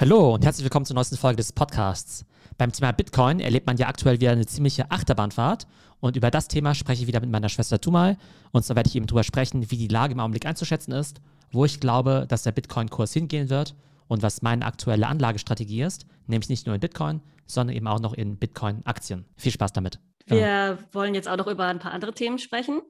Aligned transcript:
Hallo 0.00 0.34
und 0.34 0.44
herzlich 0.44 0.62
willkommen 0.62 0.86
zur 0.86 0.94
neuesten 0.94 1.16
Folge 1.16 1.38
des 1.38 1.52
Podcasts. 1.52 2.24
Beim 2.56 2.70
Thema 2.70 2.92
Bitcoin 2.92 3.40
erlebt 3.40 3.66
man 3.66 3.78
ja 3.78 3.88
aktuell 3.88 4.20
wieder 4.20 4.30
eine 4.30 4.46
ziemliche 4.46 4.92
Achterbahnfahrt 4.92 5.66
und 5.98 6.14
über 6.14 6.30
das 6.30 6.46
Thema 6.46 6.76
spreche 6.76 7.02
ich 7.02 7.08
wieder 7.08 7.18
mit 7.18 7.30
meiner 7.30 7.48
Schwester 7.48 7.80
Tumal 7.80 8.16
und 8.52 8.64
zwar 8.64 8.76
werde 8.76 8.88
ich 8.88 8.94
eben 8.94 9.08
darüber 9.08 9.24
sprechen, 9.24 9.72
wie 9.72 9.76
die 9.76 9.88
Lage 9.88 10.12
im 10.12 10.20
Augenblick 10.20 10.46
einzuschätzen 10.46 10.92
ist, 10.92 11.20
wo 11.50 11.64
ich 11.64 11.80
glaube, 11.80 12.26
dass 12.28 12.44
der 12.44 12.52
Bitcoin-Kurs 12.52 13.12
hingehen 13.12 13.50
wird 13.50 13.74
und 14.06 14.22
was 14.22 14.40
meine 14.40 14.66
aktuelle 14.66 15.08
Anlagestrategie 15.08 15.82
ist, 15.82 16.06
nämlich 16.28 16.48
nicht 16.48 16.66
nur 16.66 16.76
in 16.76 16.80
Bitcoin, 16.80 17.20
sondern 17.46 17.74
eben 17.74 17.88
auch 17.88 17.98
noch 17.98 18.14
in 18.14 18.36
Bitcoin-Aktien. 18.36 19.24
Viel 19.36 19.50
Spaß 19.50 19.72
damit. 19.72 19.98
Wir 20.26 20.78
wollen 20.92 21.16
jetzt 21.16 21.28
auch 21.28 21.38
noch 21.38 21.48
über 21.48 21.64
ein 21.64 21.80
paar 21.80 21.90
andere 21.90 22.14
Themen 22.14 22.38
sprechen 22.38 22.82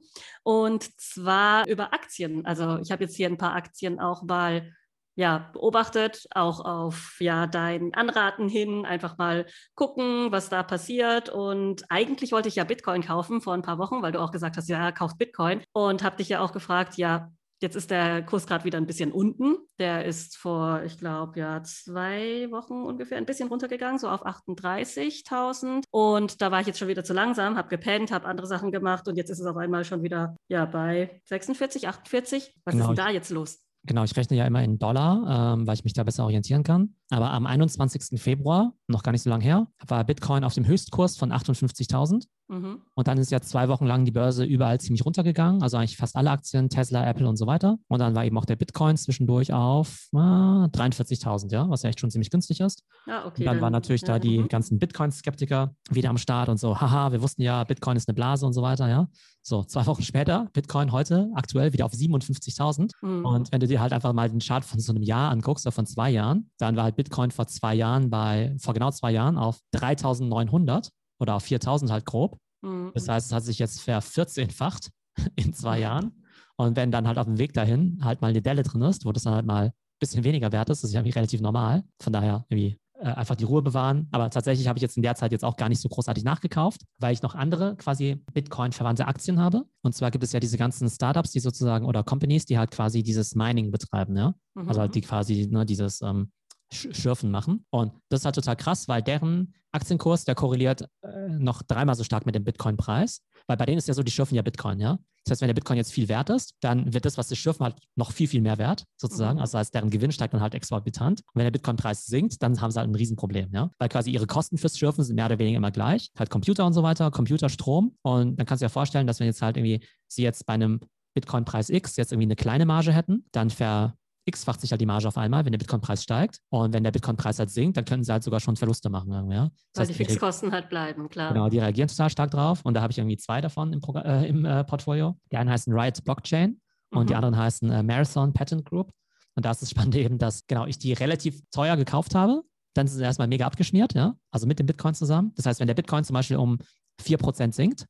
und 0.43 0.83
zwar 1.01 1.67
über 1.67 1.91
Aktien. 1.91 2.45
Also 2.45 2.77
ich 2.77 2.91
habe 2.91 3.05
jetzt 3.05 3.15
hier 3.15 3.29
ein 3.29 3.39
paar 3.39 3.55
Aktien 3.55 3.99
auch 3.99 4.21
mal 4.21 4.75
ja, 5.19 5.49
beobachtet, 5.51 6.27
auch 6.33 6.63
auf 6.63 7.17
ja, 7.19 7.45
dein 7.45 7.93
Anraten 7.93 8.47
hin, 8.47 8.85
einfach 8.85 9.17
mal 9.17 9.47
gucken, 9.75 10.31
was 10.31 10.47
da 10.47 10.63
passiert. 10.63 11.27
Und 11.27 11.83
eigentlich 11.89 12.31
wollte 12.31 12.47
ich 12.47 12.55
ja 12.55 12.63
Bitcoin 12.63 13.01
kaufen 13.01 13.41
vor 13.41 13.53
ein 13.53 13.61
paar 13.61 13.79
Wochen, 13.79 14.01
weil 14.01 14.13
du 14.13 14.21
auch 14.21 14.31
gesagt 14.31 14.55
hast, 14.55 14.69
ja, 14.69 14.93
kauft 14.93 15.17
Bitcoin. 15.17 15.61
Und 15.73 16.03
habe 16.03 16.15
dich 16.15 16.29
ja 16.29 16.39
auch 16.39 16.53
gefragt, 16.53 16.95
ja, 16.95 17.29
Jetzt 17.61 17.75
ist 17.75 17.91
der 17.91 18.23
Kurs 18.23 18.47
gerade 18.47 18.63
wieder 18.63 18.77
ein 18.77 18.87
bisschen 18.87 19.11
unten. 19.11 19.57
Der 19.79 20.05
ist 20.05 20.37
vor, 20.37 20.81
ich 20.85 20.97
glaube, 20.97 21.37
ja, 21.37 21.61
zwei 21.61 22.47
Wochen 22.51 22.85
ungefähr 22.85 23.17
ein 23.17 23.25
bisschen 23.25 23.49
runtergegangen, 23.49 23.99
so 23.99 24.07
auf 24.07 24.25
38.000. 24.25 25.83
Und 25.91 26.41
da 26.41 26.51
war 26.51 26.61
ich 26.61 26.67
jetzt 26.67 26.79
schon 26.79 26.87
wieder 26.87 27.03
zu 27.03 27.11
langsam, 27.11 27.57
habe 27.57 27.67
gepennt, 27.67 28.13
habe 28.13 28.27
andere 28.27 28.47
Sachen 28.47 28.71
gemacht 28.71 29.09
und 29.09 29.17
jetzt 29.17 29.29
ist 29.29 29.41
es 29.41 29.45
auf 29.45 29.57
einmal 29.57 29.83
schon 29.83 30.03
wieder 30.03 30.37
ja, 30.47 30.63
bei 30.63 31.21
46, 31.25 31.89
48. 31.89 32.55
Was 32.63 32.71
genau. 32.71 32.85
ist 32.85 32.87
denn 32.87 33.05
da 33.05 33.11
jetzt 33.11 33.29
los? 33.29 33.59
Genau, 33.85 34.03
ich 34.03 34.15
rechne 34.15 34.37
ja 34.37 34.45
immer 34.45 34.63
in 34.63 34.77
Dollar, 34.77 35.53
ähm, 35.55 35.67
weil 35.67 35.75
ich 35.75 35.83
mich 35.83 35.93
da 35.93 36.03
besser 36.03 36.23
orientieren 36.23 36.63
kann. 36.63 36.95
Aber 37.09 37.31
am 37.31 37.45
21. 37.45 38.21
Februar, 38.21 38.73
noch 38.87 39.03
gar 39.03 39.11
nicht 39.11 39.23
so 39.23 39.29
lange 39.29 39.43
her, 39.43 39.67
war 39.87 40.03
Bitcoin 40.03 40.43
auf 40.43 40.53
dem 40.53 40.67
Höchstkurs 40.67 41.17
von 41.17 41.31
58.000. 41.31 42.25
Mhm. 42.49 42.81
Und 42.95 43.07
dann 43.07 43.17
ist 43.19 43.31
ja 43.31 43.41
zwei 43.41 43.67
Wochen 43.69 43.85
lang 43.85 44.05
die 44.05 44.11
Börse 44.11 44.43
überall 44.43 44.79
ziemlich 44.79 45.05
runtergegangen, 45.05 45.61
also 45.61 45.77
eigentlich 45.77 45.97
fast 45.97 46.15
alle 46.15 46.31
Aktien, 46.31 46.69
Tesla, 46.69 47.07
Apple 47.07 47.27
und 47.27 47.37
so 47.37 47.45
weiter. 47.45 47.77
Und 47.87 47.99
dann 47.99 48.15
war 48.15 48.25
eben 48.25 48.37
auch 48.37 48.45
der 48.45 48.55
Bitcoin 48.55 48.97
zwischendurch 48.97 49.53
auf 49.53 50.07
ah, 50.15 50.67
43.000, 50.73 51.51
ja, 51.51 51.69
was 51.69 51.83
ja 51.83 51.89
echt 51.89 51.99
schon 51.99 52.09
ziemlich 52.09 52.31
günstig 52.31 52.59
ist. 52.59 52.83
Ja, 53.05 53.25
okay, 53.25 53.41
und 53.41 53.45
dann, 53.45 53.55
dann 53.55 53.61
waren 53.61 53.73
natürlich 53.73 54.01
ja, 54.01 54.07
da 54.07 54.19
die 54.19 54.39
mhm. 54.39 54.47
ganzen 54.47 54.79
Bitcoin-Skeptiker 54.79 55.75
wieder 55.91 56.09
am 56.09 56.17
Start 56.17 56.49
und 56.49 56.59
so, 56.59 56.79
haha, 56.79 57.11
wir 57.11 57.21
wussten 57.21 57.43
ja, 57.43 57.63
Bitcoin 57.63 57.97
ist 57.97 58.09
eine 58.09 58.15
Blase 58.15 58.45
und 58.45 58.53
so 58.53 58.63
weiter, 58.63 58.89
ja. 58.89 59.07
So, 59.41 59.63
zwei 59.63 59.85
Wochen 59.85 60.03
später, 60.03 60.49
Bitcoin 60.53 60.91
heute 60.91 61.29
aktuell 61.33 61.71
wieder 61.71 61.85
auf 61.85 61.93
57.000. 61.93 62.91
Mhm. 63.01 63.25
Und 63.25 63.51
wenn 63.51 63.59
du 63.59 63.67
dir 63.67 63.79
halt 63.79 63.93
einfach 63.93 64.13
mal 64.13 64.29
den 64.29 64.39
Chart 64.39 64.65
von 64.65 64.79
so 64.79 64.91
einem 64.91 65.03
Jahr 65.03 65.31
anguckst 65.31 65.65
oder 65.65 65.71
von 65.71 65.85
zwei 65.85 66.09
Jahren, 66.09 66.51
dann 66.57 66.75
war 66.75 66.83
halt 66.83 66.95
Bitcoin 66.99 67.31
vor 67.31 67.47
zwei 67.47 67.75
Jahren 67.75 68.09
bei, 68.09 68.53
vor 68.59 68.73
genau 68.73 68.91
zwei 68.91 69.11
Jahren 69.11 69.37
auf 69.37 69.61
3.900 69.73 70.89
oder 71.21 71.35
auf 71.35 71.45
4.000 71.45 71.89
halt 71.91 72.05
grob. 72.05 72.37
Mhm. 72.61 72.91
Das 72.93 73.07
heißt, 73.07 73.27
es 73.27 73.33
hat 73.33 73.43
sich 73.45 73.57
jetzt 73.57 73.79
vervierzehnfacht 73.79 74.89
in 75.37 75.53
zwei 75.53 75.79
Jahren. 75.79 76.25
Und 76.57 76.75
wenn 76.75 76.91
dann 76.91 77.07
halt 77.07 77.17
auf 77.17 77.25
dem 77.25 77.37
Weg 77.37 77.53
dahin 77.53 77.99
halt 78.03 78.19
mal 78.19 78.27
eine 78.27 78.41
Delle 78.41 78.63
drin 78.63 78.81
ist, 78.81 79.05
wo 79.05 79.13
das 79.13 79.23
dann 79.23 79.33
halt 79.33 79.45
mal 79.45 79.67
ein 79.67 79.73
bisschen 80.01 80.25
weniger 80.25 80.51
wert 80.51 80.69
ist, 80.69 80.83
das 80.83 80.89
ist 80.89 80.93
ja 80.93 80.99
relativ 80.99 81.39
normal. 81.39 81.85
Von 82.01 82.11
daher 82.11 82.45
irgendwie 82.49 82.77
äh, 82.99 83.13
einfach 83.13 83.37
die 83.37 83.45
Ruhe 83.45 83.61
bewahren. 83.61 84.09
Aber 84.11 84.29
tatsächlich 84.29 84.67
habe 84.67 84.77
ich 84.77 84.81
jetzt 84.81 84.97
in 84.97 85.03
der 85.03 85.15
Zeit 85.15 85.31
jetzt 85.31 85.45
auch 85.45 85.55
gar 85.55 85.69
nicht 85.69 85.79
so 85.79 85.87
großartig 85.87 86.25
nachgekauft, 86.25 86.81
weil 86.97 87.13
ich 87.13 87.21
noch 87.21 87.33
andere 87.33 87.77
quasi 87.77 88.21
Bitcoin-verwandte 88.33 89.07
Aktien 89.07 89.39
habe. 89.39 89.63
Und 89.83 89.95
zwar 89.95 90.11
gibt 90.11 90.25
es 90.25 90.33
ja 90.33 90.41
diese 90.41 90.57
ganzen 90.57 90.89
Startups, 90.89 91.31
die 91.31 91.39
sozusagen 91.39 91.85
oder 91.85 92.03
Companies, 92.03 92.45
die 92.45 92.57
halt 92.57 92.71
quasi 92.71 93.01
dieses 93.03 93.35
Mining 93.35 93.71
betreiben, 93.71 94.17
ja. 94.17 94.33
Mhm. 94.53 94.67
Also 94.67 94.81
halt 94.81 94.95
die 94.95 95.01
quasi 95.01 95.47
ne, 95.49 95.65
dieses 95.65 96.01
ähm, 96.01 96.31
Schürfen 96.71 97.31
machen. 97.31 97.65
Und 97.71 97.93
das 98.09 98.21
ist 98.21 98.25
halt 98.25 98.35
total 98.35 98.55
krass, 98.55 98.87
weil 98.87 99.01
deren 99.01 99.53
Aktienkurs, 99.71 100.25
der 100.25 100.35
korreliert 100.35 100.87
äh, 101.01 101.27
noch 101.29 101.61
dreimal 101.61 101.95
so 101.95 102.03
stark 102.03 102.25
mit 102.25 102.35
dem 102.35 102.43
Bitcoin-Preis. 102.43 103.21
Weil 103.47 103.57
bei 103.57 103.65
denen 103.65 103.77
ist 103.77 103.87
ja 103.87 103.93
so, 103.93 104.03
die 104.03 104.11
schürfen 104.11 104.35
ja 104.35 104.41
Bitcoin, 104.41 104.79
ja. 104.79 104.99
Das 105.25 105.31
heißt, 105.31 105.41
wenn 105.41 105.47
der 105.47 105.53
Bitcoin 105.53 105.77
jetzt 105.77 105.91
viel 105.91 106.07
wert 106.07 106.29
ist, 106.29 106.55
dann 106.61 106.93
wird 106.93 107.05
das, 107.05 107.17
was 107.17 107.29
sie 107.29 107.35
schürfen, 107.35 107.63
halt 107.63 107.75
noch 107.95 108.11
viel, 108.11 108.27
viel 108.27 108.41
mehr 108.41 108.57
wert, 108.57 108.85
sozusagen. 108.97 109.35
Mhm. 109.35 109.41
Also 109.41 109.57
heißt, 109.57 109.73
deren 109.73 109.89
Gewinn 109.89 110.11
steigt 110.11 110.33
dann 110.33 110.41
halt 110.41 110.55
exorbitant. 110.55 111.21
Und 111.21 111.35
wenn 111.35 111.43
der 111.43 111.51
Bitcoin-Preis 111.51 112.05
sinkt, 112.05 112.41
dann 112.41 112.59
haben 112.61 112.71
sie 112.71 112.79
halt 112.79 112.89
ein 112.89 112.95
Riesenproblem, 112.95 113.51
ja. 113.51 113.69
Weil 113.77 113.89
quasi 113.89 114.11
ihre 114.11 114.27
Kosten 114.27 114.57
fürs 114.57 114.77
Schürfen 114.77 115.03
sind 115.03 115.15
mehr 115.15 115.25
oder 115.25 115.39
weniger 115.39 115.57
immer 115.57 115.71
gleich. 115.71 116.09
Halt 116.17 116.29
Computer 116.29 116.65
und 116.65 116.73
so 116.73 116.83
weiter, 116.83 117.11
Computerstrom. 117.11 117.95
Und 118.01 118.37
dann 118.37 118.45
kannst 118.45 118.61
du 118.61 118.65
dir 118.65 118.71
vorstellen, 118.71 119.07
dass 119.07 119.19
wenn 119.19 119.27
jetzt 119.27 119.41
halt 119.41 119.57
irgendwie 119.57 119.85
sie 120.07 120.23
jetzt 120.23 120.45
bei 120.45 120.53
einem 120.53 120.79
Bitcoin-Preis 121.13 121.69
X 121.69 121.95
jetzt 121.97 122.11
irgendwie 122.11 122.27
eine 122.27 122.35
kleine 122.35 122.65
Marge 122.65 122.93
hätten, 122.93 123.25
dann 123.31 123.49
ver 123.49 123.95
x-facht 124.29 124.61
sich 124.61 124.71
halt 124.71 124.81
die 124.81 124.85
Marge 124.85 125.07
auf 125.07 125.17
einmal, 125.17 125.45
wenn 125.45 125.51
der 125.51 125.59
Bitcoin-Preis 125.59 126.03
steigt. 126.03 126.39
Und 126.49 126.73
wenn 126.73 126.83
der 126.83 126.91
Bitcoin-Preis 126.91 127.39
halt 127.39 127.49
sinkt, 127.49 127.77
dann 127.77 127.85
könnten 127.85 128.03
sie 128.03 128.11
halt 128.11 128.23
sogar 128.23 128.39
schon 128.39 128.55
Verluste 128.55 128.89
machen. 128.89 129.11
Ja? 129.11 129.17
Das 129.19 129.51
Weil 129.73 129.81
heißt, 129.81 129.89
die 129.91 130.05
Fixkosten 130.05 130.51
halt 130.51 130.69
bleiben, 130.69 131.09
klar. 131.09 131.33
Genau, 131.33 131.49
die 131.49 131.59
reagieren 131.59 131.89
total 131.89 132.09
stark 132.09 132.31
drauf. 132.31 132.61
Und 132.63 132.73
da 132.73 132.81
habe 132.81 132.91
ich 132.91 132.97
irgendwie 132.97 133.17
zwei 133.17 133.41
davon 133.41 133.73
im, 133.73 133.81
äh, 133.95 134.27
im 134.27 134.45
äh, 134.45 134.63
Portfolio. 134.63 135.17
Die 135.31 135.37
einen 135.37 135.49
heißen 135.49 135.73
Riot 135.73 136.03
Blockchain 136.03 136.59
und 136.91 137.03
mhm. 137.03 137.07
die 137.07 137.15
anderen 137.15 137.37
heißen 137.37 137.69
äh, 137.69 137.83
Marathon 137.83 138.33
Patent 138.33 138.65
Group. 138.65 138.91
Und 139.35 139.45
da 139.45 139.51
ist 139.51 139.61
das 139.61 139.69
Spannende 139.69 139.99
eben, 140.03 140.17
dass 140.17 140.47
genau 140.47 140.65
ich 140.65 140.77
die 140.77 140.93
relativ 140.93 141.41
teuer 141.51 141.77
gekauft 141.77 142.15
habe. 142.15 142.41
Dann 142.75 142.87
sind 142.87 142.99
sie 142.99 143.03
erstmal 143.03 143.27
mega 143.27 143.45
abgeschmiert, 143.45 143.95
ja, 143.95 144.15
also 144.31 144.45
mit 144.45 144.59
dem 144.59 144.67
Bitcoin 144.67 144.93
zusammen. 144.93 145.33
Das 145.35 145.45
heißt, 145.45 145.59
wenn 145.59 145.67
der 145.67 145.73
Bitcoin 145.73 146.03
zum 146.03 146.13
Beispiel 146.13 146.37
um 146.37 146.59
4% 147.01 147.51
sinkt, 147.51 147.85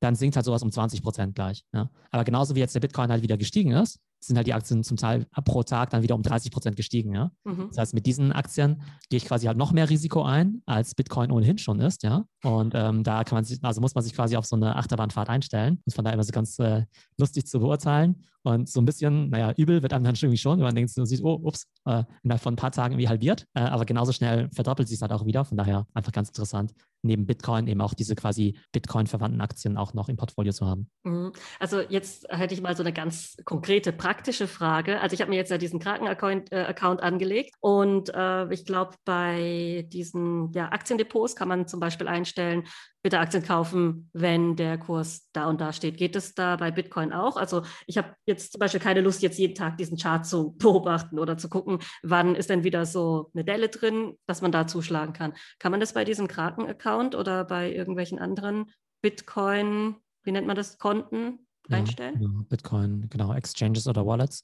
dann 0.00 0.14
sinkt 0.14 0.36
halt 0.36 0.44
sowas 0.44 0.62
um 0.62 0.70
20% 0.70 1.32
gleich. 1.32 1.64
Ja. 1.72 1.90
Aber 2.10 2.24
genauso 2.24 2.54
wie 2.54 2.60
jetzt 2.60 2.74
der 2.74 2.80
Bitcoin 2.80 3.10
halt 3.10 3.22
wieder 3.22 3.36
gestiegen 3.36 3.72
ist, 3.72 3.98
sind 4.26 4.36
halt 4.36 4.46
die 4.46 4.54
Aktien 4.54 4.82
zum 4.82 4.96
Teil 4.96 5.26
pro 5.44 5.62
Tag 5.62 5.90
dann 5.90 6.02
wieder 6.02 6.14
um 6.14 6.22
30 6.22 6.50
Prozent 6.50 6.76
gestiegen. 6.76 7.14
Ja? 7.14 7.30
Mhm. 7.44 7.68
Das 7.68 7.78
heißt, 7.78 7.94
mit 7.94 8.06
diesen 8.06 8.32
Aktien 8.32 8.82
gehe 9.08 9.18
ich 9.18 9.24
quasi 9.24 9.46
halt 9.46 9.56
noch 9.56 9.72
mehr 9.72 9.88
Risiko 9.88 10.22
ein, 10.22 10.62
als 10.66 10.94
Bitcoin 10.94 11.30
ohnehin 11.30 11.58
schon 11.58 11.80
ist. 11.80 12.02
Ja? 12.02 12.24
Und 12.42 12.74
ähm, 12.74 13.04
da 13.04 13.24
kann 13.24 13.36
man 13.36 13.44
sich, 13.44 13.62
also 13.62 13.80
muss 13.80 13.94
man 13.94 14.04
sich 14.04 14.14
quasi 14.14 14.36
auf 14.36 14.46
so 14.46 14.56
eine 14.56 14.76
Achterbahnfahrt 14.76 15.28
einstellen. 15.28 15.80
Ist 15.86 15.94
von 15.94 16.04
daher 16.04 16.14
immer 16.14 16.24
so 16.24 16.32
ganz 16.32 16.58
äh, 16.58 16.84
lustig 17.18 17.46
zu 17.46 17.60
beurteilen. 17.60 18.22
Und 18.46 18.68
so 18.68 18.80
ein 18.80 18.84
bisschen, 18.84 19.28
naja, 19.30 19.52
übel 19.56 19.82
wird 19.82 19.92
einem 19.92 20.04
dann 20.04 20.14
irgendwie 20.14 20.36
schon, 20.36 20.58
wenn 20.58 20.66
man 20.66 20.74
denkt, 20.76 20.92
so 20.92 21.04
sieht, 21.04 21.20
oh, 21.24 21.40
ups, 21.42 21.66
äh, 21.84 22.04
innerhalb 22.22 22.40
von 22.40 22.54
ein 22.54 22.56
paar 22.56 22.70
Tagen 22.70 22.92
irgendwie 22.94 23.08
halbiert. 23.08 23.44
Äh, 23.54 23.62
aber 23.62 23.84
genauso 23.84 24.12
schnell 24.12 24.48
verdoppelt 24.52 24.86
sich 24.86 24.98
es 24.98 25.02
halt 25.02 25.10
auch 25.10 25.26
wieder. 25.26 25.44
Von 25.44 25.58
daher 25.58 25.84
einfach 25.94 26.12
ganz 26.12 26.28
interessant, 26.28 26.72
neben 27.02 27.26
Bitcoin 27.26 27.66
eben 27.66 27.80
auch 27.80 27.92
diese 27.92 28.14
quasi 28.14 28.56
Bitcoin-verwandten 28.70 29.40
Aktien 29.40 29.76
auch 29.76 29.94
noch 29.94 30.08
im 30.08 30.16
Portfolio 30.16 30.52
zu 30.52 30.64
haben. 30.64 30.88
Mhm. 31.02 31.32
Also 31.58 31.80
jetzt 31.80 32.28
hätte 32.28 32.54
ich 32.54 32.62
mal 32.62 32.76
so 32.76 32.84
eine 32.84 32.92
ganz 32.92 33.36
konkrete, 33.44 33.92
praktische 34.16 34.48
Frage. 34.48 34.98
Also 35.02 35.12
ich 35.12 35.20
habe 35.20 35.28
mir 35.28 35.36
jetzt 35.36 35.50
ja 35.50 35.58
diesen 35.58 35.78
Kraken-Account 35.78 36.50
äh, 36.50 36.62
Account 36.62 37.02
angelegt 37.02 37.54
und 37.60 38.08
äh, 38.14 38.50
ich 38.50 38.64
glaube, 38.64 38.94
bei 39.04 39.86
diesen 39.92 40.52
ja, 40.52 40.72
Aktiendepots 40.72 41.36
kann 41.36 41.48
man 41.48 41.68
zum 41.68 41.80
Beispiel 41.80 42.08
einstellen, 42.08 42.64
bitte 43.02 43.18
Aktien 43.18 43.42
kaufen, 43.42 44.08
wenn 44.14 44.56
der 44.56 44.78
Kurs 44.78 45.28
da 45.34 45.50
und 45.50 45.60
da 45.60 45.74
steht. 45.74 45.98
Geht 45.98 46.16
es 46.16 46.34
da 46.34 46.56
bei 46.56 46.70
Bitcoin 46.70 47.12
auch? 47.12 47.36
Also 47.36 47.62
ich 47.86 47.98
habe 47.98 48.14
jetzt 48.24 48.52
zum 48.52 48.58
Beispiel 48.58 48.80
keine 48.80 49.02
Lust, 49.02 49.22
jetzt 49.22 49.38
jeden 49.38 49.54
Tag 49.54 49.76
diesen 49.76 49.98
Chart 49.98 50.24
zu 50.24 50.52
beobachten 50.58 51.18
oder 51.18 51.36
zu 51.36 51.50
gucken, 51.50 51.80
wann 52.02 52.36
ist 52.36 52.48
denn 52.48 52.64
wieder 52.64 52.86
so 52.86 53.30
eine 53.34 53.44
Delle 53.44 53.68
drin, 53.68 54.16
dass 54.26 54.40
man 54.40 54.50
da 54.50 54.66
zuschlagen 54.66 55.12
kann. 55.12 55.34
Kann 55.58 55.72
man 55.72 55.80
das 55.80 55.92
bei 55.92 56.06
diesem 56.06 56.26
Kraken-Account 56.26 57.14
oder 57.14 57.44
bei 57.44 57.70
irgendwelchen 57.70 58.18
anderen 58.18 58.72
Bitcoin, 59.02 59.96
wie 60.22 60.32
nennt 60.32 60.46
man 60.46 60.56
das, 60.56 60.78
Konten 60.78 61.45
einstellen? 61.74 62.20
Ja, 62.20 62.28
Bitcoin, 62.48 63.08
genau, 63.08 63.32
Exchanges 63.34 63.86
oder 63.86 64.06
Wallets. 64.06 64.42